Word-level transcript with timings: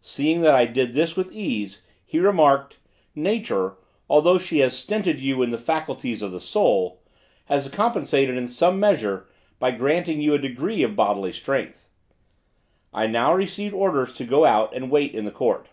Seeing 0.00 0.40
that 0.40 0.54
I 0.54 0.64
did 0.64 0.94
this 0.94 1.14
with 1.14 1.30
ease, 1.30 1.82
he 2.06 2.18
remarked: 2.18 2.78
"Nature, 3.14 3.74
although 4.08 4.38
she 4.38 4.60
has 4.60 4.74
stinted 4.74 5.20
you 5.20 5.42
in 5.42 5.50
the 5.50 5.58
faculties 5.58 6.22
of 6.22 6.32
the 6.32 6.40
soul, 6.40 7.02
has 7.44 7.68
compensated, 7.68 8.34
in 8.34 8.46
some 8.48 8.80
measure, 8.80 9.26
by 9.58 9.72
granting 9.72 10.16
to 10.20 10.22
you 10.24 10.32
a 10.32 10.38
degree 10.38 10.82
of 10.82 10.96
bodily 10.96 11.34
strength." 11.34 11.90
I 12.94 13.06
now 13.06 13.34
received 13.34 13.74
orders 13.74 14.14
to 14.14 14.24
go 14.24 14.46
out 14.46 14.74
and 14.74 14.90
wait 14.90 15.14
in 15.14 15.26
the 15.26 15.30
court. 15.30 15.68